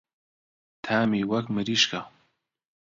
[0.83, 2.01] تامی وەک مریشکە.